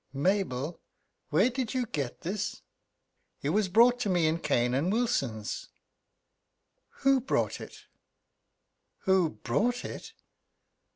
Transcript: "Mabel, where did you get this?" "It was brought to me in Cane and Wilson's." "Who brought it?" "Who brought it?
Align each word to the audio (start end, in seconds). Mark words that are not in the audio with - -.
"Mabel, 0.13 0.81
where 1.29 1.51
did 1.51 1.75
you 1.75 1.85
get 1.85 2.21
this?" 2.21 2.63
"It 3.43 3.49
was 3.49 3.69
brought 3.69 3.99
to 3.99 4.09
me 4.09 4.25
in 4.25 4.39
Cane 4.39 4.73
and 4.73 4.91
Wilson's." 4.91 5.69
"Who 7.05 7.21
brought 7.21 7.61
it?" 7.61 7.85
"Who 9.01 9.29
brought 9.29 9.85
it? 9.85 10.13